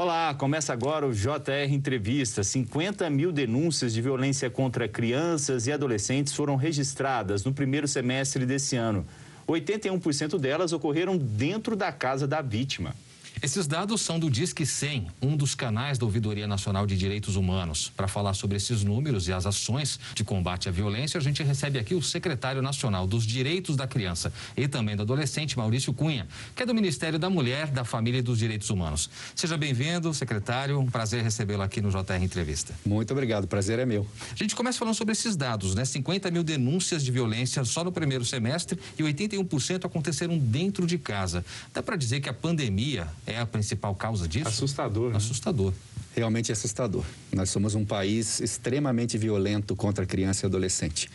[0.00, 2.44] Olá, começa agora o JR Entrevista.
[2.44, 8.76] 50 mil denúncias de violência contra crianças e adolescentes foram registradas no primeiro semestre desse
[8.76, 9.04] ano.
[9.48, 12.94] 81% delas ocorreram dentro da casa da vítima.
[13.40, 17.92] Esses dados são do Disque 100, um dos canais da Ouvidoria Nacional de Direitos Humanos.
[17.96, 21.78] Para falar sobre esses números e as ações de combate à violência, a gente recebe
[21.78, 26.26] aqui o secretário nacional dos Direitos da Criança e também do Adolescente, Maurício Cunha,
[26.56, 29.08] que é do Ministério da Mulher, da Família e dos Direitos Humanos.
[29.36, 30.80] Seja bem-vindo, secretário.
[30.80, 32.74] Um prazer recebê-lo aqui no JR Entrevista.
[32.84, 34.04] Muito obrigado, prazer é meu.
[34.32, 35.84] A gente começa falando sobre esses dados, né?
[35.84, 41.44] 50 mil denúncias de violência só no primeiro semestre e 81% aconteceram dentro de casa.
[41.72, 44.48] Dá para dizer que a pandemia é a principal causa disso?
[44.48, 45.10] Assustador.
[45.10, 45.16] Né?
[45.16, 45.72] Assustador.
[46.16, 47.04] Realmente é assustador.
[47.32, 51.10] Nós somos um país extremamente violento contra a criança e adolescente.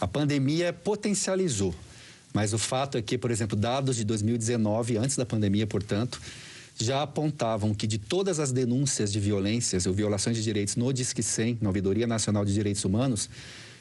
[0.00, 1.74] A pandemia potencializou,
[2.32, 6.20] mas o fato é que, por exemplo, dados de 2019, antes da pandemia, portanto,
[6.78, 11.22] já apontavam que de todas as denúncias de violências ou violações de direitos no Disque
[11.22, 13.28] 100, na Ouvidoria Nacional de Direitos Humanos,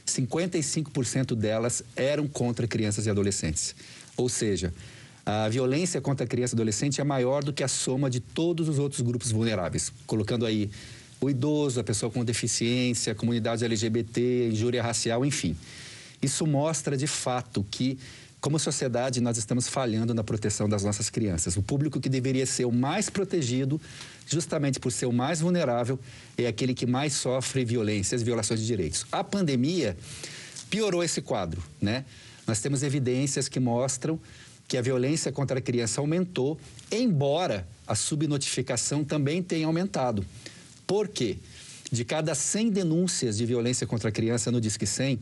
[0.07, 3.75] 55% delas eram contra crianças e adolescentes.
[4.15, 4.73] Ou seja,
[5.27, 8.69] a violência contra a criança e adolescente é maior do que a soma de todos
[8.69, 10.69] os outros grupos vulneráveis, colocando aí
[11.19, 15.53] o idoso, a pessoa com deficiência, a comunidade LGBT, injúria racial, enfim.
[16.21, 17.99] Isso mostra de fato que,
[18.39, 21.57] como sociedade, nós estamos falhando na proteção das nossas crianças.
[21.57, 23.81] O público que deveria ser o mais protegido,
[24.25, 25.99] justamente por ser o mais vulnerável,
[26.37, 29.05] é aquele que mais sofre violências, violações de direitos.
[29.11, 29.97] A pandemia
[30.69, 32.05] piorou esse quadro, né?
[32.47, 34.17] Nós temos evidências que mostram
[34.67, 36.59] que a violência contra a criança aumentou,
[36.91, 40.25] embora a subnotificação também tenha aumentado.
[40.85, 41.37] Por quê?
[41.91, 45.19] De cada 100 denúncias de violência contra a criança no Disque 100,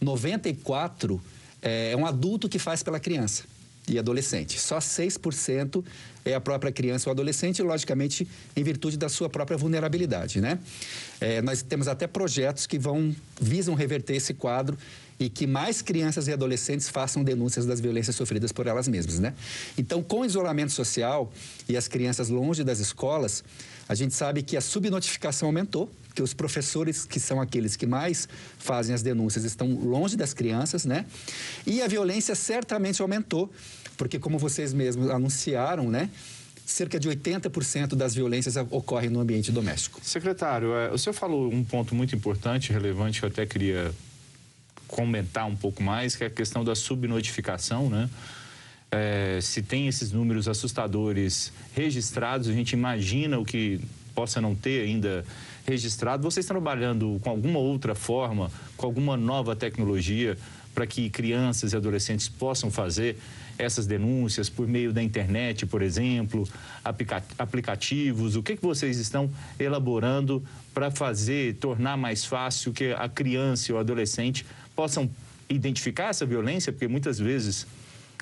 [0.00, 1.20] 94
[1.62, 3.44] é, é um adulto que faz pela criança
[3.90, 4.58] e adolescente.
[4.58, 5.84] Só 6%
[6.24, 10.58] é a própria criança ou adolescente, logicamente, em virtude da sua própria vulnerabilidade, né?
[11.20, 14.78] É, nós temos até projetos que vão visam reverter esse quadro
[15.18, 19.34] e que mais crianças e adolescentes façam denúncias das violências sofridas por elas mesmas, né?
[19.76, 21.30] Então, com o isolamento social
[21.68, 23.44] e as crianças longe das escolas,
[23.88, 28.28] a gente sabe que a subnotificação aumentou, que os professores, que são aqueles que mais
[28.58, 31.06] fazem as denúncias, estão longe das crianças, né?
[31.66, 33.50] E a violência certamente aumentou,
[33.96, 36.10] porque como vocês mesmos anunciaram, né?
[36.70, 40.00] cerca de 80% das violências ocorrem no ambiente doméstico.
[40.02, 43.92] Secretário, é, o senhor falou um ponto muito importante, relevante, que eu até queria
[44.86, 48.08] comentar um pouco mais, que é a questão da subnotificação, né?
[48.90, 53.80] É, se tem esses números assustadores registrados, a gente imagina o que
[54.14, 55.24] possa não ter ainda
[55.66, 56.22] registrado.
[56.22, 60.36] Vocês estão trabalhando com alguma outra forma, com alguma nova tecnologia
[60.74, 63.16] para que crianças e adolescentes possam fazer
[63.58, 66.48] essas denúncias por meio da internet, por exemplo,
[66.84, 68.36] aplica aplicativos?
[68.36, 73.74] O que, que vocês estão elaborando para fazer, tornar mais fácil que a criança e
[73.74, 75.10] o adolescente possam
[75.48, 76.72] identificar essa violência?
[76.72, 77.66] Porque muitas vezes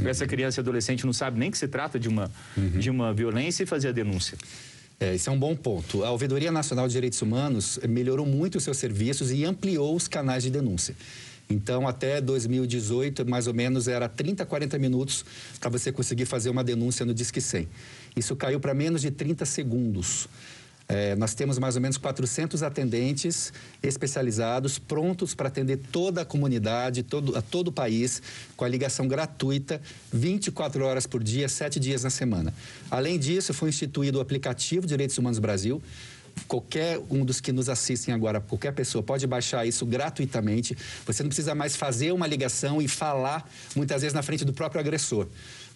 [0.04, 2.70] essa criança e adolescente não sabe nem que se trata de uma, uhum.
[2.70, 4.36] de uma violência e fazer a denúncia.
[5.00, 6.04] É, isso é um bom ponto.
[6.04, 10.42] A Ouvidoria Nacional de Direitos Humanos melhorou muito os seus serviços e ampliou os canais
[10.42, 10.96] de denúncia.
[11.48, 15.24] Então, até 2018, mais ou menos, era 30, 40 minutos
[15.60, 17.68] para você conseguir fazer uma denúncia no Disque 100.
[18.16, 20.28] Isso caiu para menos de 30 segundos.
[20.90, 27.02] É, nós temos mais ou menos 400 atendentes especializados, prontos para atender toda a comunidade,
[27.02, 28.22] todo, a todo o país,
[28.56, 32.54] com a ligação gratuita, 24 horas por dia, 7 dias na semana.
[32.90, 35.82] Além disso, foi instituído o aplicativo Direitos Humanos Brasil,
[36.46, 40.76] qualquer um dos que nos assistem agora, qualquer pessoa pode baixar isso gratuitamente.
[41.04, 44.80] Você não precisa mais fazer uma ligação e falar muitas vezes na frente do próprio
[44.80, 45.26] agressor.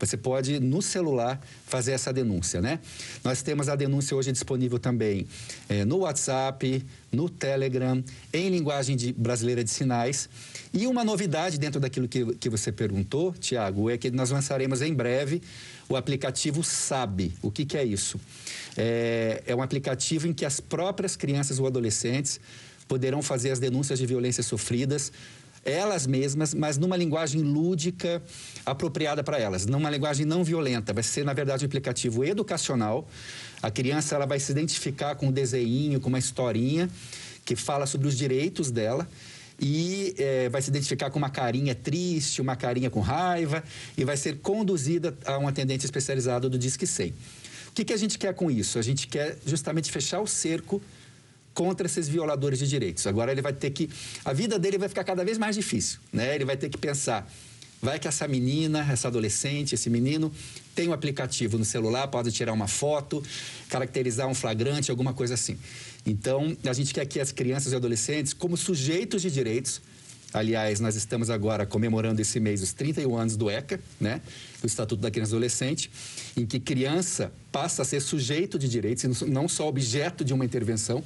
[0.03, 2.81] Você pode, no celular, fazer essa denúncia, né?
[3.23, 5.29] Nós temos a denúncia hoje disponível também
[5.69, 8.03] é, no WhatsApp, no Telegram,
[8.33, 10.29] em linguagem de, brasileira de sinais.
[10.75, 14.93] E uma novidade dentro daquilo que, que você perguntou, Tiago, é que nós lançaremos em
[14.93, 15.41] breve
[15.89, 17.33] o aplicativo Sabe.
[17.41, 18.21] O que, que é isso?
[18.77, 22.41] É, é um aplicativo em que as próprias crianças ou adolescentes
[22.89, 25.13] poderão fazer as denúncias de violências sofridas
[25.65, 28.23] elas mesmas, mas numa linguagem lúdica
[28.67, 30.93] apropriada para elas, numa linguagem não violenta.
[30.93, 33.09] Vai ser, na verdade, um aplicativo educacional.
[33.63, 36.91] A criança ela vai se identificar com um desenho, com uma historinha
[37.45, 39.09] que fala sobre os direitos dela
[39.61, 43.63] e é, vai se identificar com uma carinha triste, uma carinha com raiva
[43.97, 47.11] e vai ser conduzida a um atendente especializado do Disque 100.
[47.69, 48.79] O que, que a gente quer com isso?
[48.79, 50.83] A gente quer justamente fechar o cerco
[51.55, 53.07] contra esses violadores de direitos.
[53.07, 53.89] Agora ele vai ter que.
[54.25, 55.99] A vida dele vai ficar cada vez mais difícil.
[56.13, 56.35] Né?
[56.35, 57.31] Ele vai ter que pensar.
[57.81, 60.33] Vai que essa menina, essa adolescente, esse menino
[60.73, 63.21] tem um aplicativo no celular, pode tirar uma foto,
[63.69, 65.59] caracterizar um flagrante, alguma coisa assim.
[66.07, 69.83] Então, a gente quer que as crianças e adolescentes, como sujeitos de direitos,
[70.35, 74.23] Aliás, nós estamos agora comemorando esse mês os 31 anos do ECA, né?
[74.63, 75.91] do Estatuto da Criança e Adolescente,
[76.35, 81.05] em que criança passa a ser sujeito de direitos, não só objeto de uma intervenção,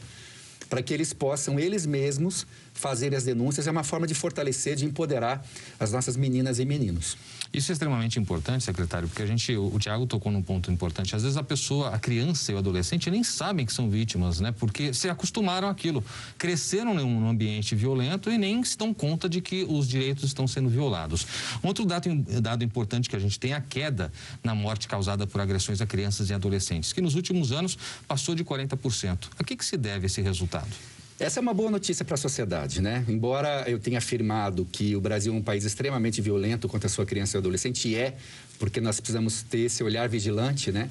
[0.69, 3.67] para que eles possam, eles mesmos, fazer as denúncias.
[3.67, 5.45] É uma forma de fortalecer, de empoderar
[5.81, 7.17] as nossas meninas e meninos.
[7.53, 11.17] Isso é extremamente importante, secretário, porque a gente, o, o Tiago tocou num ponto importante.
[11.17, 14.53] Às vezes a pessoa, a criança e o adolescente nem sabem que são vítimas, né?
[14.53, 16.05] Porque se acostumaram àquilo,
[16.37, 20.69] cresceram num ambiente violento e nem se dão conta de que os direitos estão sendo
[20.69, 21.27] violados.
[21.63, 24.13] Um outro dado, dado importante que a gente tem é a queda
[24.45, 28.45] na morte causada por agressões a crianças e adolescentes, que nos últimos anos passou de
[28.45, 29.29] 40%.
[29.39, 30.96] A que, que se deve esse resultado?
[31.19, 33.03] Essa é uma boa notícia para a sociedade, né?
[33.09, 37.07] Embora eu tenha afirmado que o Brasil é um país extremamente violento contra a sua
[37.07, 38.15] criança e adolescente, e é,
[38.59, 40.91] porque nós precisamos ter esse olhar vigilante, né?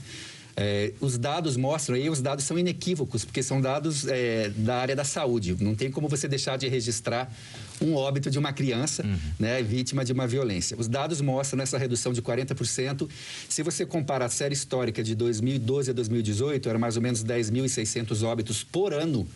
[0.57, 4.95] É, os dados mostram, e os dados são inequívocos, porque são dados é, da área
[4.95, 5.55] da saúde.
[5.59, 7.31] Não tem como você deixar de registrar
[7.79, 9.17] um óbito de uma criança uhum.
[9.37, 10.75] né, vítima de uma violência.
[10.79, 13.07] Os dados mostram essa redução de 40%.
[13.47, 18.23] Se você compara a série histórica de 2012 a 2018, era mais ou menos 10.600
[18.23, 19.27] óbitos por ano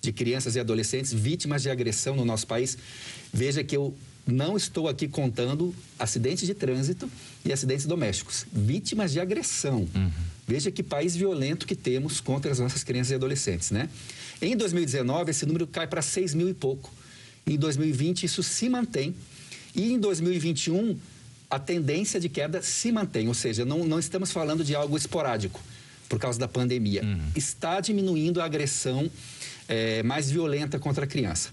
[0.00, 2.76] de crianças e adolescentes vítimas de agressão no nosso país.
[3.32, 3.94] Veja que eu
[4.26, 7.10] não estou aqui contando acidentes de trânsito
[7.44, 8.46] e acidentes domésticos.
[8.52, 9.88] Vítimas de agressão.
[9.94, 10.10] Uhum.
[10.46, 13.88] Veja que país violento que temos contra as nossas crianças e adolescentes, né?
[14.40, 16.90] Em 2019, esse número cai para 6 mil e pouco.
[17.46, 19.14] Em 2020, isso se mantém.
[19.74, 20.96] E em 2021,
[21.48, 23.28] a tendência de queda se mantém.
[23.28, 25.60] Ou seja, não, não estamos falando de algo esporádico
[26.08, 27.02] por causa da pandemia.
[27.04, 27.20] Uhum.
[27.36, 29.10] Está diminuindo a agressão
[29.70, 31.50] é, mais violenta contra a criança.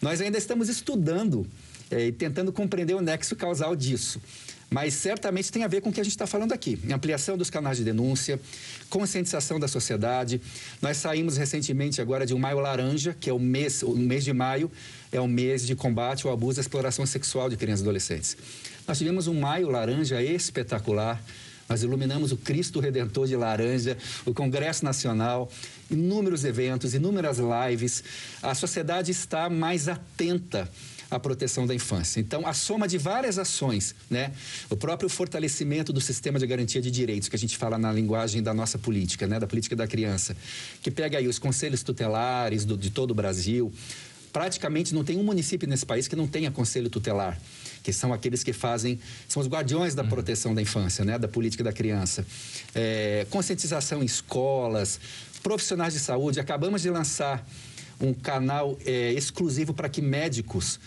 [0.00, 1.46] Nós ainda estamos estudando
[1.90, 4.20] é, e tentando compreender o nexo causal disso.
[4.70, 6.78] Mas certamente tem a ver com o que a gente está falando aqui.
[6.90, 8.40] Ampliação dos canais de denúncia,
[8.88, 10.40] conscientização da sociedade.
[10.80, 14.32] Nós saímos recentemente agora de um maio laranja, que é o mês, o mês de
[14.32, 14.70] maio,
[15.10, 18.36] é o mês de combate ao abuso e exploração sexual de crianças e adolescentes.
[18.86, 21.20] Nós tivemos um maio laranja espetacular
[21.70, 23.96] nós iluminamos o Cristo Redentor de Laranja,
[24.26, 25.48] o Congresso Nacional,
[25.88, 28.02] inúmeros eventos, inúmeras lives.
[28.42, 30.68] A sociedade está mais atenta
[31.08, 32.18] à proteção da infância.
[32.18, 34.32] Então, a soma de várias ações, né?
[34.68, 38.42] O próprio fortalecimento do sistema de garantia de direitos, que a gente fala na linguagem
[38.42, 39.38] da nossa política, né?
[39.38, 40.36] Da política da criança,
[40.82, 43.72] que pega aí os conselhos tutelares do, de todo o Brasil.
[44.32, 47.40] Praticamente não tem um município nesse país que não tenha conselho tutelar
[47.82, 48.98] que são aqueles que fazem,
[49.28, 50.08] são os guardiões da uhum.
[50.08, 52.26] proteção da infância, né, da política da criança.
[52.74, 55.00] É, conscientização em escolas,
[55.42, 56.38] profissionais de saúde.
[56.38, 57.46] Acabamos de lançar
[58.00, 60.80] um canal é, exclusivo para que médicos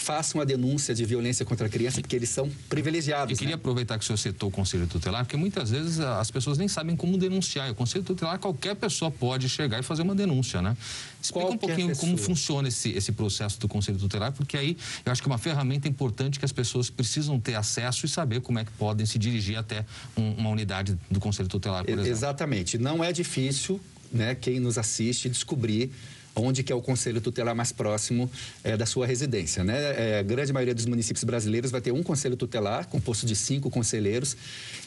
[0.00, 3.32] façam a denúncia de violência contra a criança, porque eles são privilegiados.
[3.32, 3.60] Eu queria né?
[3.60, 6.96] aproveitar que o senhor citou o Conselho Tutelar, porque muitas vezes as pessoas nem sabem
[6.96, 7.68] como denunciar.
[7.68, 10.76] E o Conselho Tutelar, qualquer pessoa pode chegar e fazer uma denúncia, né?
[11.22, 12.06] Explica qualquer um pouquinho pessoa.
[12.06, 15.38] como funciona esse, esse processo do Conselho Tutelar, porque aí eu acho que é uma
[15.38, 19.18] ferramenta importante que as pessoas precisam ter acesso e saber como é que podem se
[19.18, 19.84] dirigir até
[20.16, 22.10] um, uma unidade do Conselho Tutelar, por exemplo.
[22.10, 22.78] Exatamente.
[22.78, 23.78] Não é difícil,
[24.10, 25.92] né, quem nos assiste descobrir
[26.34, 28.30] onde que é o conselho tutelar mais próximo
[28.62, 29.64] é, da sua residência.
[29.64, 29.76] Né?
[29.76, 33.70] É, a grande maioria dos municípios brasileiros vai ter um conselho tutelar, composto de cinco
[33.70, 34.36] conselheiros.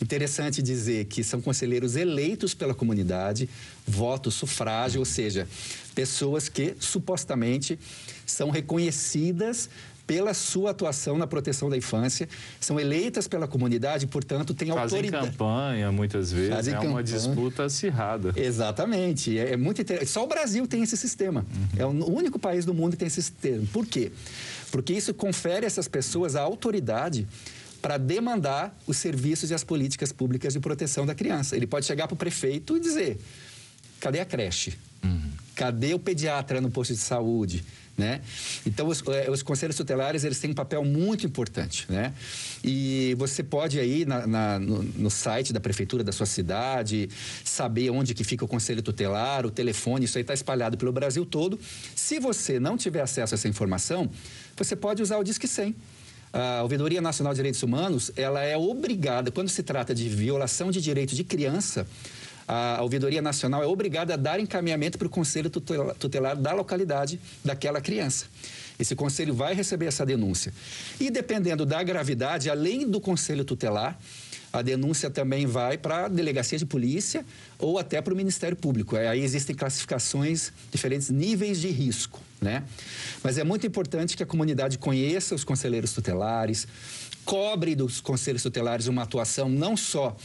[0.01, 3.49] Interessante dizer que são conselheiros eleitos pela comunidade,
[3.85, 5.47] voto, sufrágio, ou seja,
[5.93, 7.77] pessoas que supostamente
[8.25, 9.69] são reconhecidas
[10.05, 12.27] pela sua atuação na proteção da infância,
[12.59, 15.25] são eleitas pela comunidade, portanto, têm Fazem autoridade.
[15.25, 16.95] Fazem campanha, muitas vezes, Fazem é campanha.
[16.95, 18.33] uma disputa acirrada.
[18.35, 20.09] Exatamente, é, é muito interessante.
[20.09, 21.45] Só o Brasil tem esse sistema.
[21.77, 21.79] Uhum.
[21.79, 23.63] É o único país do mundo que tem esse sistema.
[23.71, 24.11] Por quê?
[24.71, 27.27] Porque isso confere a essas pessoas a autoridade
[27.81, 31.55] para demandar os serviços e as políticas públicas de proteção da criança.
[31.55, 33.19] Ele pode chegar para o prefeito e dizer:
[33.99, 34.73] cadê a creche?
[35.03, 35.31] Uhum.
[35.53, 37.63] Cadê o pediatra no posto de saúde?
[37.95, 38.21] Né?
[38.65, 41.85] Então, os, é, os, conselhos tutelares eles têm um papel muito importante.
[41.87, 42.11] Né?
[42.63, 47.07] E você pode aí na, na, no, no, site da prefeitura da sua cidade
[47.43, 51.23] saber onde que fica o conselho tutelar, o telefone, isso aí está espalhado pelo Brasil
[51.23, 51.59] todo.
[51.95, 54.09] Se você não tiver acesso a essa informação,
[54.57, 55.75] você pode usar o Disque 100.
[56.33, 60.81] A Ouvidoria Nacional de Direitos Humanos, ela é obrigada, quando se trata de violação de
[60.81, 61.85] direito de criança,
[62.47, 67.79] a Ouvidoria Nacional é obrigada a dar encaminhamento para o conselho tutelar da localidade daquela
[67.81, 68.25] criança.
[68.79, 70.53] Esse conselho vai receber essa denúncia.
[70.99, 73.97] E dependendo da gravidade, além do conselho tutelar,
[74.51, 77.25] a denúncia também vai para a delegacia de polícia
[77.57, 78.95] ou até para o Ministério Público.
[78.95, 82.63] Aí existem classificações, diferentes níveis de risco, né?
[83.23, 86.67] Mas é muito importante que a comunidade conheça os conselheiros tutelares,
[87.25, 90.15] cobre dos conselhos tutelares uma atuação não só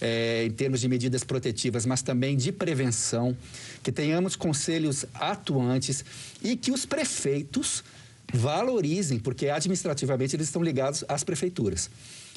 [0.00, 3.36] é, em termos de medidas protetivas, mas também de prevenção,
[3.82, 6.04] que tenhamos conselhos atuantes
[6.42, 7.84] e que os prefeitos
[8.32, 11.90] valorizem, porque administrativamente eles estão ligados às prefeituras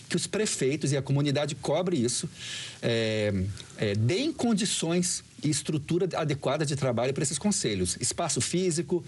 [0.10, 2.29] que os prefeitos e a comunidade cobre isso,
[2.84, 3.34] é,
[3.77, 7.98] é, deem condições e estrutura adequada de trabalho para esses conselhos.
[8.00, 9.03] Espaço físico,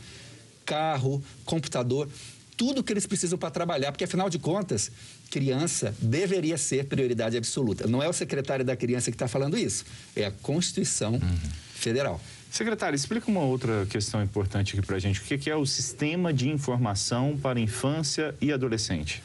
[0.66, 2.10] carro, computador,
[2.58, 4.92] tudo que eles precisam para trabalhar, porque afinal de contas,
[5.30, 7.88] criança deveria ser prioridade absoluta.
[7.88, 9.86] Não é o secretário da criança que está falando isso,
[10.16, 11.40] é a Constituição uhum.
[11.74, 12.20] Federal.
[12.50, 15.20] Secretário, explica uma outra questão importante aqui para a gente.
[15.20, 19.22] O que é o Sistema de Informação para Infância e Adolescente?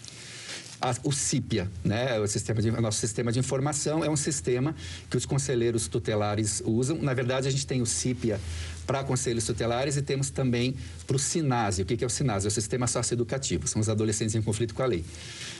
[0.81, 2.19] A, o CIPIA, né?
[2.19, 4.75] O, sistema de, o nosso sistema de informação é um sistema
[5.11, 6.97] que os conselheiros tutelares usam.
[7.03, 8.41] Na verdade, a gente tem o CIPIA
[8.87, 10.75] para conselhos tutelares e temos também
[11.07, 11.83] para o SINASE.
[11.83, 12.47] O que é o SINASE?
[12.47, 15.05] É o Sistema Socioeducativo, são os adolescentes em conflito com a lei.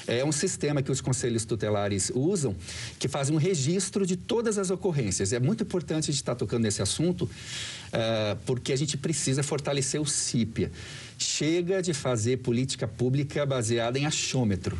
[0.07, 2.57] É um sistema que os conselhos tutelares usam,
[2.99, 5.33] que faz um registro de todas as ocorrências.
[5.33, 10.01] É muito importante a gente estar tocando nesse assunto, uh, porque a gente precisa fortalecer
[10.01, 10.73] o CIPIA.
[11.17, 14.77] Chega de fazer política pública baseada em achômetro.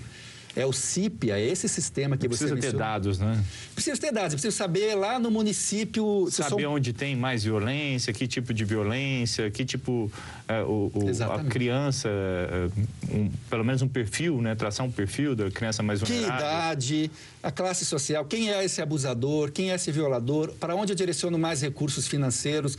[0.57, 3.45] É o CIPIA, é esse sistema que precisa você Precisa ter dados, né?
[3.75, 6.29] Precisa ter dados, precisa saber lá no município...
[6.31, 10.11] Saber onde tem mais violência, que tipo de violência, que tipo...
[10.49, 12.69] É, o, o a criança, é,
[13.15, 14.57] um, pelo menos um perfil, né?
[14.57, 16.37] Traçar um perfil da criança mais vulnerável.
[16.37, 20.93] Que idade, a classe social, quem é esse abusador, quem é esse violador, para onde
[20.93, 22.77] eu direciono mais recursos financeiros,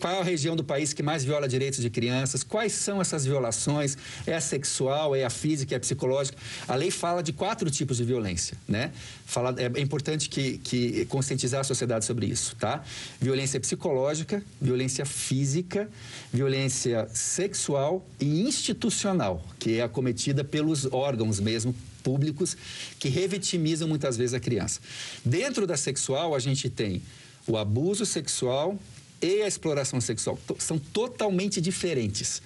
[0.00, 3.96] qual a região do país que mais viola direitos de crianças, quais são essas violações,
[4.26, 6.36] é a sexual, é a física, é a psicológica.
[6.66, 8.92] A lei fala de quatro tipos de violência, né?
[9.26, 12.84] Fala, é, é importante que, que conscientizar a sociedade sobre isso, tá?
[13.20, 15.90] Violência psicológica, violência física,
[16.32, 22.56] violência sexual e institucional, que é acometida pelos órgãos mesmo públicos
[22.98, 24.80] que revitimizam muitas vezes a criança.
[25.24, 27.02] Dentro da sexual, a gente tem
[27.46, 28.78] o abuso sexual
[29.20, 30.38] e a exploração sexual.
[30.58, 32.42] São totalmente diferentes.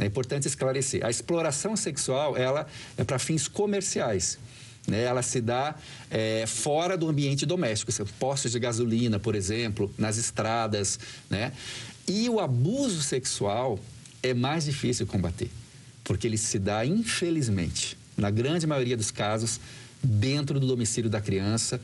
[0.00, 1.04] É importante esclarecer.
[1.04, 2.66] A exploração sexual, ela
[2.96, 4.38] é para fins comerciais.
[4.86, 5.02] Né?
[5.02, 5.74] Ela se dá
[6.10, 11.52] é, fora do ambiente doméstico, postos de gasolina, por exemplo, nas estradas, né?
[12.08, 13.78] E o abuso sexual
[14.22, 15.50] é mais difícil combater,
[16.02, 19.60] porque ele se dá, infelizmente, na grande maioria dos casos,
[20.02, 21.80] dentro do domicílio da criança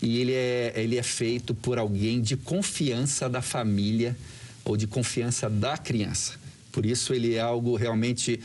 [0.00, 4.16] e ele é, ele é feito por alguém de confiança da família
[4.64, 6.43] ou de confiança da criança.
[6.74, 8.40] Por isso ele é algo realmente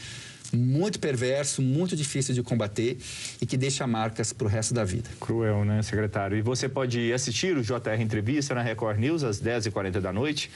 [0.54, 2.98] muito perverso, muito difícil de combater
[3.42, 5.10] e que deixa marcas para o resto da vida.
[5.20, 6.38] Cruel, né, secretário?
[6.38, 10.50] E você pode assistir o JR Entrevista na Record News às 10h40 da noite,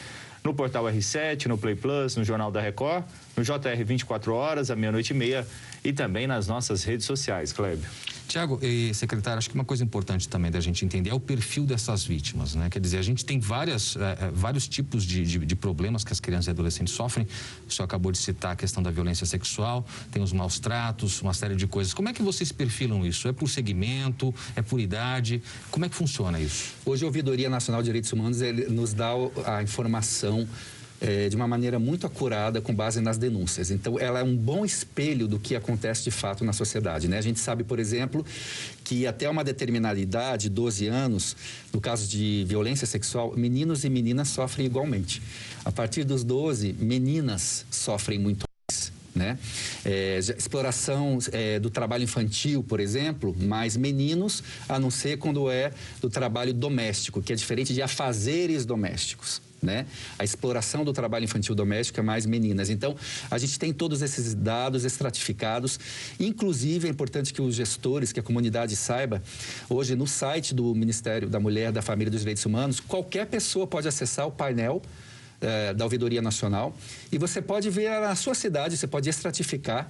[0.44, 4.76] no portal R7, no Play Plus, no Jornal da Record, no JR 24 horas, à
[4.76, 5.48] meia-noite e meia
[5.84, 7.90] e também nas nossas redes sociais, Clébio.
[8.34, 11.68] Tiago e secretário, acho que uma coisa importante também da gente entender é o perfil
[11.68, 12.68] dessas vítimas, né?
[12.68, 16.20] Quer dizer, a gente tem várias, é, vários tipos de, de, de, problemas que as
[16.20, 17.28] crianças e adolescentes sofrem.
[17.70, 21.36] O senhor acabou de citar a questão da violência sexual, tem os maus tratos, uma
[21.36, 21.94] série de coisas.
[21.94, 23.28] Como é que vocês perfilam isso?
[23.28, 24.34] É por segmento?
[24.56, 25.40] É por idade?
[25.70, 26.74] Como é que funciona isso?
[26.84, 29.12] Hoje a Ouvidoria Nacional de Direitos Humanos nos dá
[29.46, 30.48] a informação
[31.04, 33.70] é, de uma maneira muito acurada com base nas denúncias.
[33.70, 37.10] Então, ela é um bom espelho do que acontece de fato na sociedade.
[37.10, 37.18] Né?
[37.18, 38.26] A gente sabe, por exemplo,
[38.86, 41.36] que até uma determinada idade, 12 anos,
[41.74, 45.22] no caso de violência sexual, meninos e meninas sofrem igualmente.
[45.66, 48.46] A partir dos 12, meninas sofrem muito
[49.16, 49.38] né?
[49.86, 55.72] É, exploração é, do trabalho infantil, por exemplo, mais meninos, a não ser quando é
[56.02, 59.86] do trabalho doméstico, que é diferente de afazeres domésticos né?
[60.20, 62.70] A exploração do trabalho infantil doméstico é mais meninas.
[62.70, 62.96] Então,
[63.32, 65.80] a gente tem todos esses dados estratificados.
[66.20, 69.22] Inclusive, é importante que os gestores, que a comunidade saiba,
[69.70, 73.66] hoje no site do Ministério da Mulher, da Família e dos Direitos Humanos, qualquer pessoa
[73.66, 74.82] pode acessar o painel
[75.44, 76.76] eh, da Ouvidoria Nacional
[77.12, 79.90] e você pode ver a sua cidade, você pode estratificar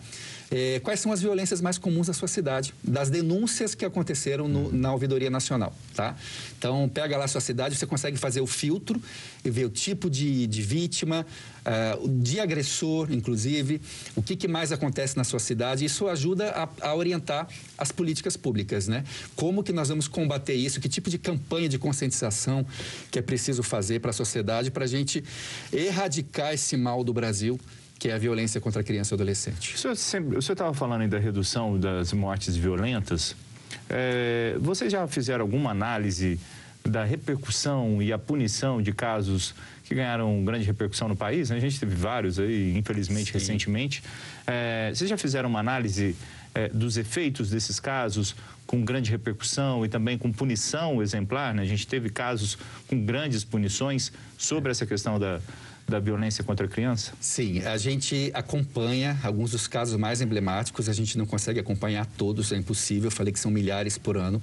[0.51, 4.71] eh, quais são as violências mais comuns na sua cidade, das denúncias que aconteceram no,
[4.71, 6.15] na Ouvidoria Nacional, tá?
[6.57, 9.01] Então, pega lá a sua cidade, você consegue fazer o filtro
[9.45, 11.25] e ver o tipo de, de vítima,
[11.63, 13.81] uh, de agressor, inclusive,
[14.15, 15.85] o que, que, mais acontece na sua cidade.
[15.85, 19.03] Isso ajuda a, a, orientar as políticas públicas, né?
[19.35, 20.79] Como que nós vamos combater isso?
[20.79, 22.65] Que tipo de campanha de conscientização
[23.11, 25.23] que é preciso fazer para a sociedade para a gente
[25.71, 27.59] erradicar esse mal do Brasil
[27.99, 29.75] que é a violência contra a criança e adolescente.
[29.75, 33.33] O senhor estava falando aí da redução das mortes violentas.
[33.89, 36.37] É, vocês já fizeram alguma análise
[36.83, 41.51] da repercussão e a punição de casos que ganharam grande repercussão no país?
[41.51, 43.33] A gente teve vários aí, infelizmente, Sim.
[43.33, 44.03] recentemente.
[44.47, 46.15] É, vocês já fizeram uma análise
[46.55, 48.35] é, dos efeitos desses casos
[48.65, 51.61] com grande repercussão e também com punição exemplar, né?
[51.63, 55.41] A gente teve casos com grandes punições sobre essa questão da,
[55.87, 57.13] da violência contra a criança?
[57.19, 62.51] Sim, a gente acompanha alguns dos casos mais emblemáticos, a gente não consegue acompanhar todos,
[62.51, 64.41] é impossível, eu falei que são milhares por ano.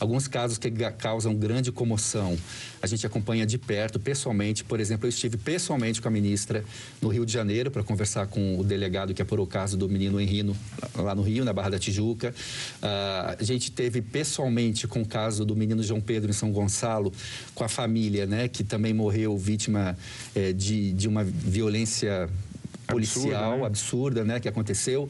[0.00, 2.36] Alguns casos que causam grande comoção,
[2.80, 4.64] a gente acompanha de perto, pessoalmente.
[4.64, 6.64] Por exemplo, eu estive pessoalmente com a ministra
[7.02, 10.20] no Rio de Janeiro para conversar com o delegado que apurou o caso do menino
[10.20, 10.56] Henrino,
[10.94, 12.34] lá no Rio, na Barra da Tijuca.
[12.82, 17.12] Uh, a gente teve pessoalmente com o caso do menino João Pedro em São Gonçalo,
[17.54, 19.96] com a família, né, que também morreu vítima
[20.34, 22.28] eh, de de, uma violência
[22.86, 23.66] policial absurda né?
[23.66, 25.08] absurda, né, que aconteceu.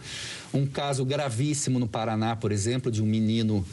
[0.53, 3.65] Um caso gravíssimo no Paraná, por exemplo, de um menino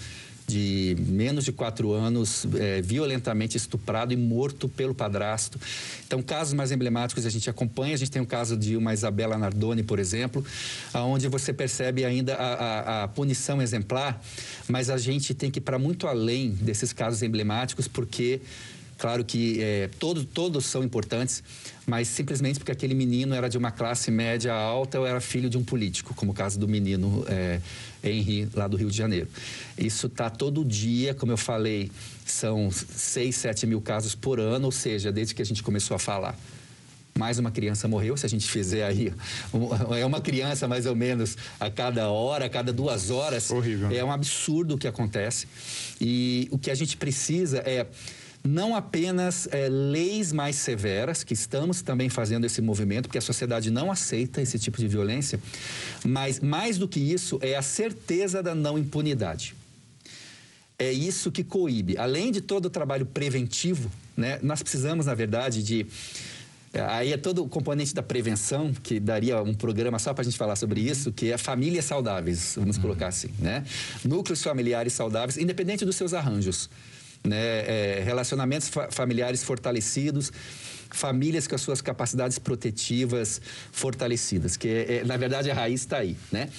[0.48, 5.60] de menos de quatro anos, é, violentamente estuprado e morto pelo padrasto.
[6.06, 7.96] Então, casos mais emblemáticos a gente acompanha.
[7.96, 10.46] A gente tem o caso de uma Isabela Nardoni, por exemplo,
[10.94, 14.22] onde você percebe ainda a, a, a punição exemplar,
[14.68, 18.40] mas a gente tem que ir para muito além desses casos emblemáticos, porque
[18.98, 21.44] Claro que é, todos, todos são importantes,
[21.86, 25.58] mas simplesmente porque aquele menino era de uma classe média alta ou era filho de
[25.58, 27.60] um político, como o caso do menino é,
[28.04, 29.28] Henry, lá do Rio de Janeiro.
[29.78, 31.92] Isso está todo dia, como eu falei,
[32.25, 36.00] são 6, 7 mil casos por ano, ou seja, desde que a gente começou a
[36.00, 36.38] falar
[37.18, 39.14] mais uma criança morreu, se a gente fizer aí,
[39.98, 43.50] é uma criança mais ou menos a cada hora, a cada duas horas.
[43.50, 43.90] Horrível.
[43.90, 45.48] É um absurdo o que acontece.
[46.00, 47.88] E o que a gente precisa é
[48.46, 53.72] não apenas é, leis mais severas, que estamos também fazendo esse movimento, porque a sociedade
[53.72, 55.40] não aceita esse tipo de violência,
[56.06, 59.56] mas mais do que isso é a certeza da não impunidade.
[60.78, 61.98] É isso que coíbe.
[61.98, 65.86] Além de todo o trabalho preventivo, né, nós precisamos, na verdade, de.
[66.74, 70.25] É, aí é todo o componente da prevenção, que daria um programa só para a
[70.25, 72.82] gente falar sobre isso, que é famílias saudáveis, vamos uhum.
[72.82, 73.64] colocar assim, né?
[74.04, 76.70] Núcleos familiares saudáveis, independente dos seus arranjos
[77.25, 77.38] né?
[77.38, 80.32] É, relacionamentos fa familiares fortalecidos,
[80.91, 85.98] famílias com as suas capacidades protetivas fortalecidas, que é, é, na verdade a raiz está
[85.98, 86.50] aí, né?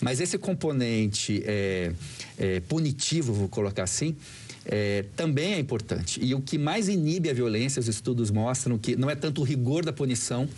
[0.00, 1.92] Mas esse componente é,
[2.38, 4.16] é, punitivo, vou colocar assim,
[4.64, 6.20] é, também é importante.
[6.22, 9.44] E o que mais inibe a violência, os estudos mostram que não é tanto o
[9.44, 10.48] rigor da punição,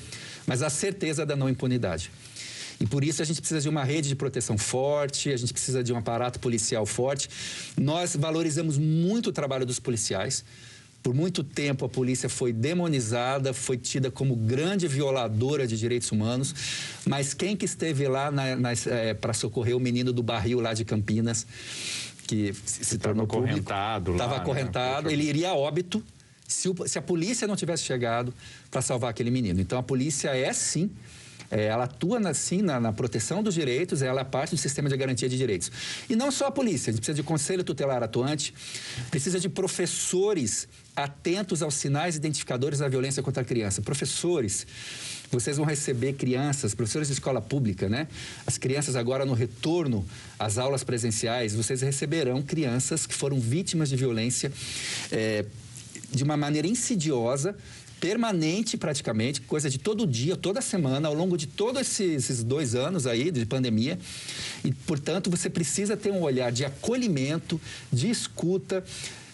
[0.46, 2.10] mas a certeza da não impunidade.
[2.80, 5.82] E por isso a gente precisa de uma rede de proteção forte, a gente precisa
[5.82, 7.28] de um aparato policial forte.
[7.76, 10.44] Nós valorizamos muito o trabalho dos policiais.
[11.02, 16.54] Por muito tempo a polícia foi demonizada, foi tida como grande violadora de direitos humanos,
[17.06, 18.30] mas quem que esteve lá
[18.86, 21.46] é, para socorrer o menino do barril lá de Campinas,
[22.26, 25.14] que se, se tornou acorrentado Estava acorrentado, né?
[25.14, 26.02] ele iria a óbito
[26.46, 28.34] se, o, se a polícia não tivesse chegado
[28.70, 29.60] para salvar aquele menino.
[29.60, 30.90] Então a polícia é sim
[31.50, 34.88] é, ela atua, na, sim, na, na, proteção dos direitos, ela é parte do sistema
[34.88, 35.70] de garantia de direitos.
[36.08, 38.54] E não só a polícia, a gente precisa de conselho tutelar atuante,
[39.10, 43.80] precisa de professores atentos aos sinais identificadores da violência contra a criança.
[43.80, 44.66] Professores,
[45.30, 48.08] vocês vão receber crianças, professores de escola pública, né?
[48.46, 50.04] As crianças agora no retorno
[50.38, 54.52] às aulas presenciais, vocês receberão crianças que foram vítimas de violência
[55.12, 55.44] é,
[56.10, 57.56] de uma maneira insidiosa,
[58.00, 62.74] permanente praticamente, coisa de todo dia, toda semana, ao longo de todos esses, esses dois
[62.74, 63.98] anos aí de pandemia.
[64.64, 67.60] E, portanto, você precisa ter um olhar de acolhimento,
[67.92, 68.84] de escuta,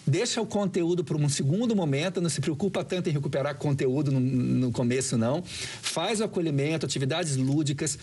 [0.05, 4.19] deixa o conteúdo para um segundo momento, não se preocupa tanto em recuperar conteúdo no,
[4.19, 5.43] no, começo, não.
[5.43, 7.97] Faz o acolhimento, atividades lúdicas.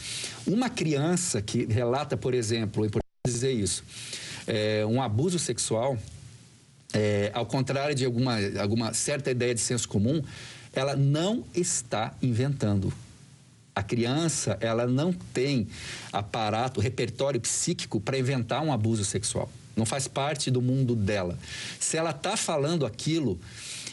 [0.47, 3.85] Uma criança que relata, por exemplo, é importante dizer isso,
[4.47, 5.97] é, um abuso sexual,
[6.93, 10.23] é, ao contrário de alguma, alguma certa ideia de senso comum,
[10.73, 12.93] ela não está inventando.
[13.75, 15.67] A criança, ela não tem
[16.13, 19.51] aparato, repertório psíquico para inventar um abuso sexual.
[19.75, 21.39] Não faz parte do mundo dela.
[21.81, 23.41] Se ela está falando aquilo,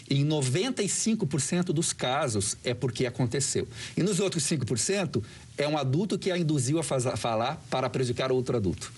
[0.10, 3.68] em 95% dos casos é porque aconteceu.
[3.96, 5.24] E nos outros 5%
[5.58, 8.92] é um adulto que a induziu a falar para prejudicar outro adulto.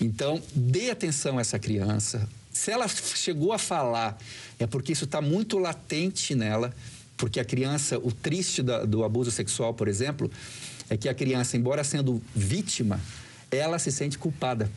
[0.00, 4.16] Então, dê atenção a essa criança, se ela chegou a falar,
[4.58, 6.72] é porque isso está muito latente nela,
[7.16, 10.30] porque a criança, o triste da, do abuso sexual, por exemplo,
[10.88, 13.00] é que a criança, embora sendo vítima,
[13.50, 14.70] ela se sente culpada.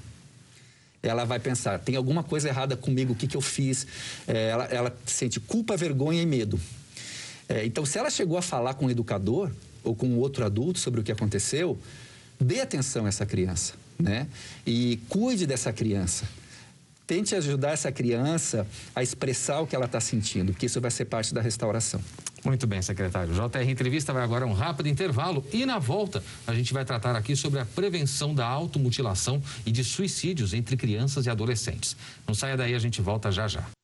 [1.04, 3.86] Ela vai pensar, tem alguma coisa errada comigo, o que, que eu fiz?
[4.28, 6.60] É, ela, ela sente culpa, vergonha e medo.
[7.48, 9.52] É, então, se ela chegou a falar com um educador
[9.84, 11.80] ou com outro adulto sobre o que aconteceu,
[12.40, 14.28] dê atenção a essa criança, né?
[14.66, 16.28] E cuide dessa criança
[17.08, 21.06] tente ajudar essa criança a expressar o que ela está sentindo, que isso vai ser
[21.06, 22.02] parte da restauração.
[22.43, 23.34] Muito bem, secretário.
[23.34, 27.15] JR Entrevista vai agora a um rápido intervalo e na volta a gente vai tratar
[27.15, 31.96] aqui sobre a prevenção da automutilação e de suicídios entre crianças e adolescentes.
[32.28, 33.77] Não saia daí, a gente volta já já.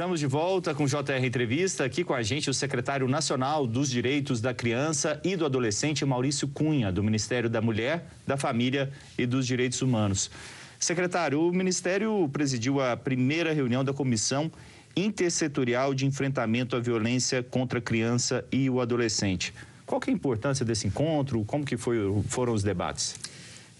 [0.00, 1.84] Estamos de volta com JR Entrevista.
[1.84, 6.48] Aqui com a gente o secretário nacional dos Direitos da Criança e do Adolescente, Maurício
[6.48, 10.30] Cunha, do Ministério da Mulher, da Família e dos Direitos Humanos.
[10.78, 14.50] Secretário, o Ministério presidiu a primeira reunião da Comissão
[14.96, 19.52] Intersetorial de Enfrentamento à Violência contra a Criança e o Adolescente.
[19.84, 21.44] Qual que é a importância desse encontro?
[21.44, 23.16] Como que foi, foram os debates?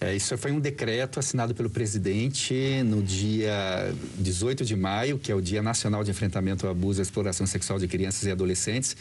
[0.02, 5.34] É, isso foi um decreto assinado pelo presidente no dia 18 de maio, que é
[5.34, 8.96] o Dia Nacional de Enfrentamento ao Abuso e Exploração Sexual de Crianças e Adolescentes,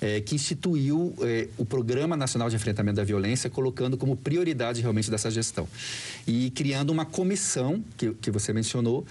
[0.00, 5.10] é, que instituiu é, o Programa Nacional de Enfrentamento da Violência, colocando como prioridade realmente
[5.10, 5.68] dessa gestão.
[6.26, 9.04] E criando uma comissão, que, que você mencionou,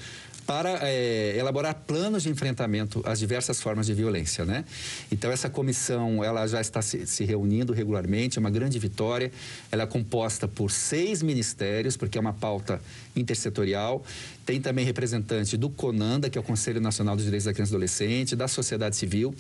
[0.50, 4.66] para é, elaborar planos de enfrentamento às diversas formas de violência, né?
[5.12, 9.32] Então essa comissão ela já está se, se, reunindo regularmente, é uma grande vitória.
[9.72, 12.82] Ela é composta por seis ministérios, porque é uma pauta
[13.16, 14.04] intersetorial.
[14.44, 17.76] Tem também representante do CONANDA, que é o Conselho Nacional dos Direitos da Criança e
[17.76, 19.36] Adolescente, da sociedade civil,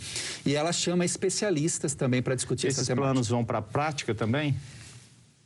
[0.45, 4.55] e ela chama especialistas também para discutir Esses essa planos vão para a prática também?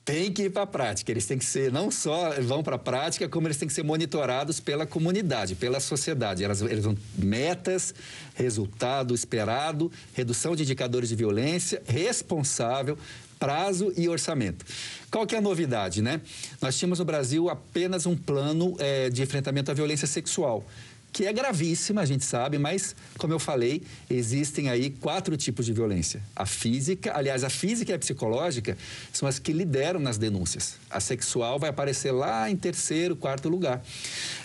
[0.05, 1.11] Tem que ir para a prática.
[1.11, 3.83] Eles têm que ser, não só vão para a prática, como eles têm que ser
[3.83, 6.43] monitorados pela comunidade, pela sociedade.
[6.43, 7.93] Elas, eles vão metas,
[8.35, 12.97] resultado esperado, redução de indicadores de violência, responsável,
[13.39, 14.65] prazo e orçamento.
[15.09, 16.21] Qual que é a novidade, né?
[16.61, 20.65] Nós tínhamos no Brasil apenas um plano é, de enfrentamento à violência sexual
[21.13, 25.71] que é gravíssima, a gente sabe, mas, como eu falei, existem aí quatro tipos de
[25.71, 26.19] violência.
[26.36, 28.76] A física, aliás, a física e a psicológica
[29.13, 30.76] são as que lideram nas denúncias.
[30.89, 33.84] A sexual vai aparecer lá em terceiro, quarto lugar.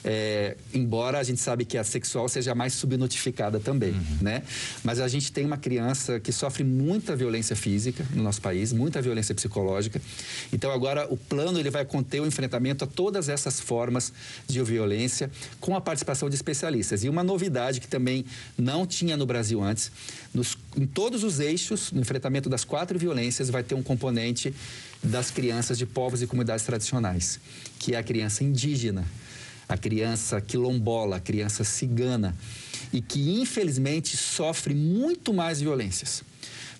[0.04, 4.18] É, embora a gente sabe que a sexual seja mais subnotificada também, uhum.
[4.20, 4.42] né?
[4.85, 9.00] Mas a gente tem uma criança que sofre muita violência física no nosso país, muita
[9.00, 10.02] violência psicológica.
[10.52, 14.12] Então, agora, o plano ele vai conter o enfrentamento a todas essas formas
[14.46, 17.04] de violência com a participação de especialistas especialistas.
[17.04, 18.24] E uma novidade que também
[18.56, 19.90] não tinha no Brasil antes,
[20.34, 24.52] nos, em todos os eixos, no enfrentamento das quatro violências, vai ter um componente
[25.02, 27.38] das crianças de povos e comunidades tradicionais,
[27.78, 29.06] que é a criança indígena,
[29.68, 32.34] a criança quilombola, a criança cigana,
[32.92, 36.24] e que infelizmente sofre muito mais violências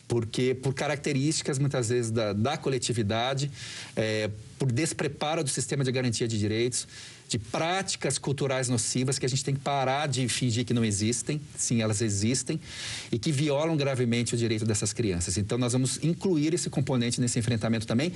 [0.07, 3.51] porque por características muitas vezes da, da coletividade,
[3.95, 6.87] é, por despreparo do sistema de garantia de direitos,
[7.29, 11.41] de práticas culturais nocivas que a gente tem que parar de fingir que não existem,
[11.57, 12.59] sim, elas existem,
[13.13, 15.37] e que violam gravemente o direito dessas crianças.
[15.37, 18.13] Então, nós vamos incluir esse componente nesse enfrentamento também,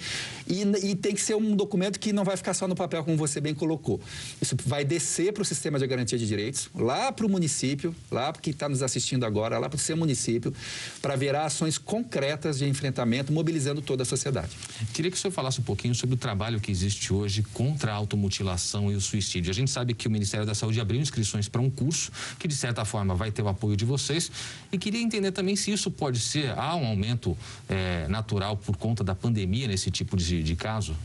[0.48, 3.16] e, e tem que ser um documento que não vai ficar só no papel, como
[3.16, 4.00] você bem colocou.
[4.40, 8.32] Isso vai descer para o sistema de garantia de direitos, lá para o município, lá
[8.32, 10.54] para quem está nos assistindo agora, lá para o seu município,
[11.02, 14.50] para virar ações concretas de enfrentamento, mobilizando toda a sociedade.
[14.94, 17.94] Queria que o senhor falasse um pouquinho sobre o trabalho que existe hoje contra a
[17.94, 19.50] automutilação e o suicídio.
[19.50, 22.54] A gente sabe que o Ministério da Saúde abriu inscrições para um curso que, de
[22.54, 24.30] certa forma, vai ter o apoio de vocês.
[24.70, 27.36] E queria entender também se isso pode ser, há um aumento
[27.68, 30.96] é, natural por conta da pandemia nesse tipo de, de caso?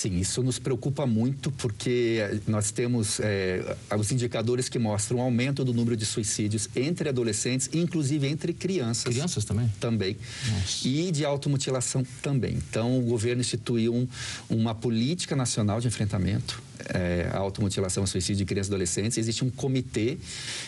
[0.00, 5.62] Sim, isso nos preocupa muito porque nós temos é, os indicadores que mostram um aumento
[5.62, 9.04] do número de suicídios entre adolescentes, inclusive entre crianças.
[9.04, 9.70] Crianças também?
[9.78, 10.16] Também.
[10.52, 10.88] Nossa.
[10.88, 12.54] E de automutilação também.
[12.54, 14.08] Então, o governo instituiu um,
[14.48, 16.62] uma política nacional de enfrentamento
[16.94, 19.18] é, a automutilação suicídio de crianças e adolescentes.
[19.18, 20.18] Existe um comitê,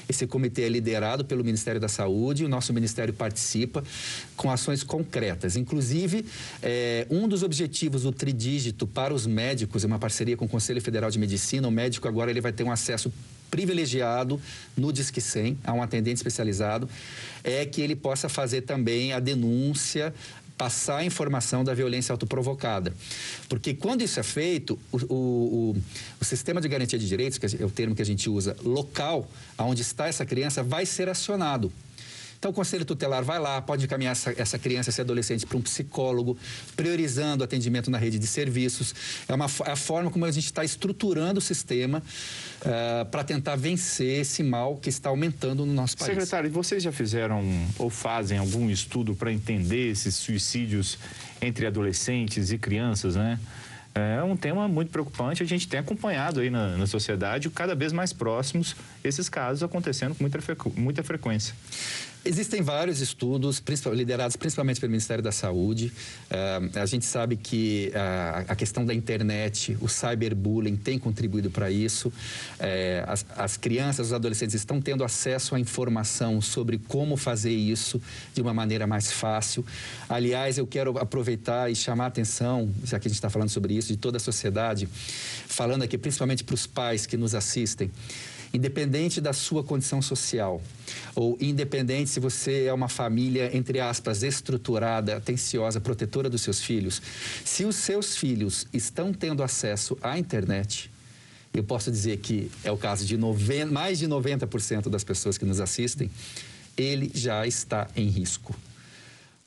[0.08, 3.82] esse comitê é liderado pelo Ministério da Saúde, o nosso Ministério participa
[4.36, 5.56] com ações concretas.
[5.56, 6.24] Inclusive,
[6.62, 10.80] é, um dos objetivos do tridígito para os médicos, é uma parceria com o Conselho
[10.80, 13.12] Federal de Medicina, o médico agora ele vai ter um acesso
[13.52, 14.40] privilegiado
[14.74, 16.88] no Disque 100, a um atendente especializado,
[17.44, 20.14] é que ele possa fazer também a denúncia
[20.62, 22.94] passar a informação da violência autoprovocada.
[23.48, 25.76] Porque quando isso é feito, o, o,
[26.20, 29.28] o, sistema de garantia de direitos, que é o termo que a gente usa, local,
[29.58, 31.72] onde está essa criança, vai ser acionado.
[32.42, 35.60] Então, o Conselho Tutelar vai lá, pode encaminhar essa, essa criança, esse adolescente para um
[35.60, 36.36] psicólogo,
[36.74, 38.92] priorizando o atendimento na rede de serviços.
[39.28, 43.54] É, uma, é a forma como a gente está estruturando o sistema uh, para tentar
[43.54, 46.10] vencer esse mal que está aumentando no nosso país.
[46.10, 47.44] Secretário, vocês já fizeram
[47.78, 50.98] ou fazem algum estudo para entender esses suicídios
[51.40, 53.38] entre adolescentes e crianças, né?
[53.94, 55.42] É um tema muito preocupante.
[55.42, 58.74] A gente tem acompanhado aí na, na sociedade, cada vez mais próximos,
[59.04, 60.40] esses casos acontecendo com muita,
[60.74, 61.54] muita frequência.
[62.24, 63.60] Existem vários estudos,
[63.92, 65.92] liderados principalmente pelo Ministério da Saúde.
[66.30, 71.68] Uh, a gente sabe que uh, a questão da internet, o cyberbullying tem contribuído para
[71.68, 72.08] isso.
[72.08, 72.12] Uh,
[73.08, 78.00] as, as, crianças, os adolescentes estão tendo acesso à informação sobre como fazer isso
[78.32, 79.66] de uma maneira mais fácil.
[80.08, 83.74] Aliás, eu quero aproveitar e chamar a atenção, já que a gente está falando sobre
[83.74, 84.88] isso, de toda a sociedade,
[85.48, 87.90] falando aqui principalmente para os pais que nos assistem
[88.52, 90.60] independente da sua condição social,
[91.14, 97.00] ou independente se você é uma família, entre aspas, estruturada, atenciosa, protetora dos seus filhos,
[97.44, 100.90] se os seus filhos estão tendo acesso à internet,
[101.54, 105.44] eu posso dizer que é o caso de 90, mais de 90% das pessoas que
[105.44, 106.10] nos assistem,
[106.76, 108.54] ele já está em risco.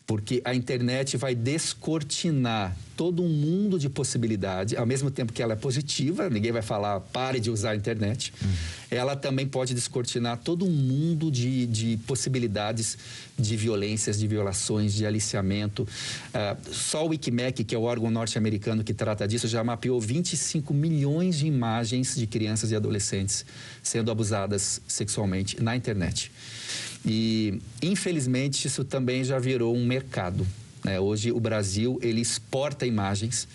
[0.06, 5.54] Porque a internet vai descortinar todo um mundo de possibilidade, ao mesmo tempo que ela
[5.54, 8.50] é positiva, ninguém vai falar pare de usar a internet, uhum.
[8.90, 12.98] ela também pode descortinar todo um mundo de, de possibilidades
[13.38, 15.84] de violências, de violações, de aliciamento.
[15.84, 20.74] Uh, só o Wikimac, que é o órgão norte-americano que trata disso, já mapeou 25
[20.74, 23.46] milhões de imagens de crianças e adolescentes
[23.84, 26.32] sendo abusadas sexualmente na internet.
[27.06, 30.46] E, infelizmente, isso também já virou um mercado.
[30.86, 31.00] Né?
[31.00, 33.48] Hoje, o Brasil, ele exporta imagens,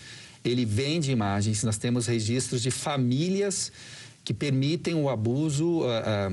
[0.45, 1.63] ele vende imagens.
[1.63, 3.71] Nós temos registros de famílias
[4.25, 5.85] que permitem o abuso, uh,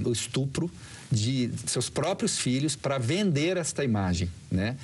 [0.04, 0.72] uh, o estupro
[1.12, 4.30] de seus próprios filhos para vender esta imagem.
[4.50, 4.78] Né?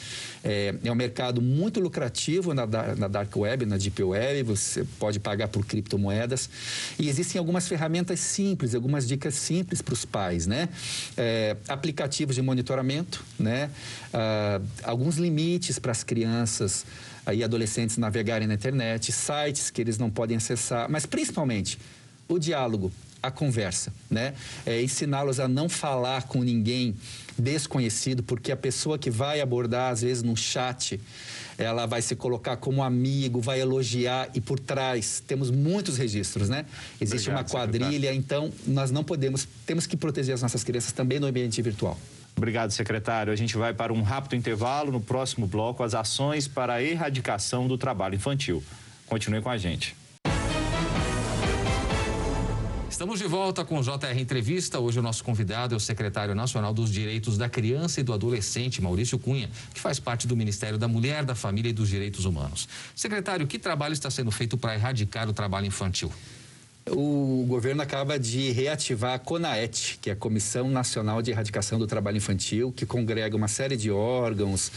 [0.44, 5.20] É, é, um mercado muito lucrativo na, na Dark Web, na Deep Web, você pode
[5.20, 6.50] pagar por criptomoedas.
[6.98, 10.48] E existem algumas ferramentas simples, algumas dicas simples para os pais.
[10.48, 10.70] Né?
[11.18, 13.70] É, aplicativos de monitoramento, né?
[14.14, 16.86] Ah, alguns limites para as crianças
[17.32, 21.80] e adolescentes navegarem na internet, sites que eles não podem acessar, mas principalmente
[22.28, 22.92] o diálogo
[23.24, 24.34] a conversa, né?
[24.66, 26.94] É, Ensiná-los a não falar com ninguém
[27.38, 31.00] desconhecido, porque a pessoa que vai abordar, às vezes, no chat,
[31.58, 36.66] ela vai se colocar como amigo, vai elogiar e por trás temos muitos registros, né?
[37.00, 38.20] Existe Obrigado, uma quadrilha, secretário.
[38.20, 41.98] então nós não podemos, temos que proteger as nossas crianças também no ambiente virtual.
[42.36, 43.32] Obrigado, secretário.
[43.32, 44.92] A gente vai para um rápido intervalo.
[44.92, 48.64] No próximo bloco, as ações para a erradicação do trabalho infantil.
[49.06, 49.96] Continue com a gente.
[53.04, 54.80] Estamos de volta com o JR Entrevista.
[54.80, 58.82] Hoje o nosso convidado é o secretário nacional dos Direitos da Criança e do Adolescente,
[58.82, 62.66] Maurício Cunha, que faz parte do Ministério da Mulher, da Família e dos Direitos Humanos.
[62.96, 66.10] Secretário, que trabalho está sendo feito para erradicar o trabalho infantil?
[66.90, 71.88] O governo acaba de reativar a CONAET, que é a Comissão Nacional de Erradicação do
[71.88, 74.70] Trabalho Infantil, que congrega uma série de órgãos,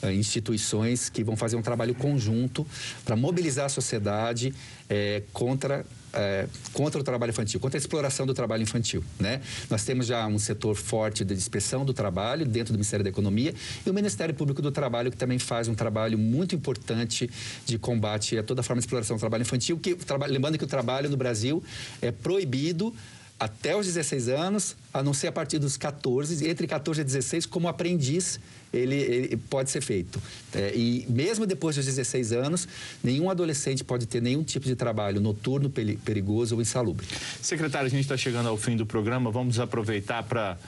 [0.00, 2.64] eh, instituições que vão fazer um trabalho conjunto
[3.04, 4.54] para mobilizar a sociedade
[4.88, 9.04] é, contra é, contra o trabalho infantil, contra a exploração do trabalho infantil.
[9.18, 9.40] Né?
[9.68, 13.54] Nós temos já um setor forte de inspeção do trabalho dentro do Ministério da Economia
[13.84, 17.28] e o Ministério Público do Trabalho, que também faz um trabalho muito importante
[17.64, 19.96] de combate a toda forma de exploração do trabalho infantil, que,
[20.28, 21.62] lembrando que o trabalho no Brasil
[22.00, 22.94] é proibido
[23.38, 27.46] até os 16 anos, a não ser a partir dos 14, entre 14 e 16,
[27.46, 28.40] como aprendiz,
[28.72, 30.20] ele, ele pode ser feito.
[30.54, 32.68] É, e mesmo depois dos 16 anos,
[33.02, 37.06] nenhum adolescente pode ter nenhum tipo de trabalho noturno, perigoso ou insalubre.
[37.42, 40.58] Secretário, a gente está chegando ao fim do programa, vamos aproveitar para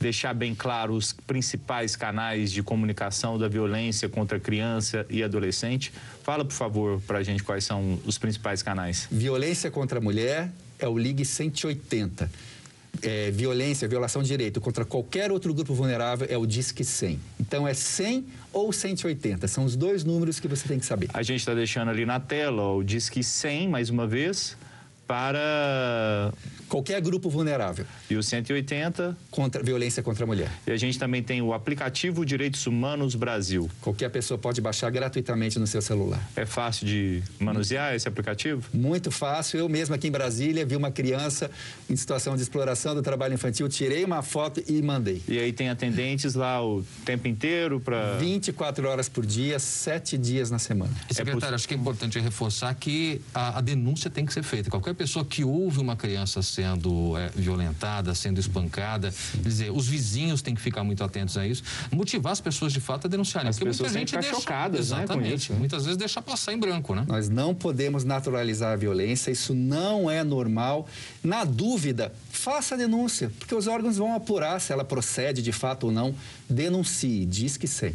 [0.00, 5.92] deixar bem claro os principais canais de comunicação da violência contra criança e adolescente.
[6.22, 9.08] Fala, por favor, para a gente quais são os principais canais.
[9.10, 12.30] Violência contra a mulher, é o Ligue 180.
[13.02, 17.20] É, violência, violação de direito contra qualquer outro grupo vulnerável é o Disque 100.
[17.40, 21.08] Então é 100 ou 180, são os dois números que você tem que saber.
[21.14, 24.56] A gente está deixando ali na tela ó, o Disque 100, mais uma vez,
[25.08, 26.32] para
[26.68, 27.86] qualquer grupo vulnerável.
[28.10, 30.50] E o 180 contra violência contra a mulher.
[30.66, 33.70] E a gente também tem o aplicativo Direitos Humanos Brasil.
[33.80, 36.20] Qualquer pessoa pode baixar gratuitamente no seu celular.
[36.36, 38.62] É fácil de manusear esse aplicativo?
[38.72, 39.58] Muito fácil.
[39.58, 41.50] Eu mesmo aqui em Brasília vi uma criança
[41.88, 45.22] em situação de exploração do trabalho infantil, tirei uma foto e mandei.
[45.26, 50.50] E aí tem atendentes lá o tempo inteiro para 24 horas por dia, sete dias
[50.50, 50.92] na semana.
[51.10, 54.42] E, secretário, é acho que é importante reforçar que a, a denúncia tem que ser
[54.42, 54.68] feita.
[54.68, 60.54] Qualquer pessoa que ouve uma criança sendo é, violentada, sendo espancada, dizer, os vizinhos têm
[60.54, 63.48] que ficar muito atentos a isso, motivar as pessoas de fato a denunciarem.
[63.48, 66.52] As porque pessoas muita gente que deixa, chocadas, exatamente, né, isso, Muitas vezes deixa passar
[66.52, 67.04] em branco, né?
[67.06, 70.88] Nós não podemos naturalizar a violência, isso não é normal.
[71.22, 75.84] Na dúvida, faça a denúncia, porque os órgãos vão apurar se ela procede de fato
[75.84, 76.14] ou não.
[76.50, 77.94] Denuncie, diz que sim.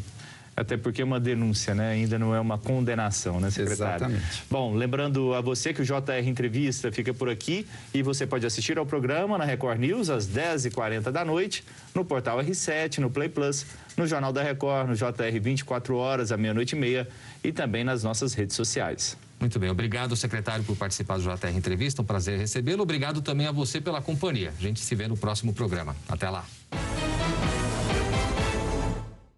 [0.56, 1.92] Até porque é uma denúncia, né?
[1.92, 4.06] Ainda não é uma condenação, né, secretário?
[4.06, 4.44] Exatamente.
[4.50, 8.78] Bom, lembrando a você que o JR Entrevista fica por aqui e você pode assistir
[8.78, 11.64] ao programa na Record News às 10h40 da noite,
[11.96, 13.66] no portal R7, no Play Plus,
[13.98, 17.08] no Jornal da Record, no JR 24 horas, à meia-noite e meia
[17.44, 19.18] e também nas nossas redes sociais.
[19.40, 22.02] Muito bem, obrigado, secretário, por participar do JR Entrevista.
[22.02, 22.84] Um prazer recebê-lo.
[22.84, 24.54] Obrigado também a você pela companhia.
[24.58, 25.96] A gente se vê no próximo programa.
[26.08, 26.46] Até lá.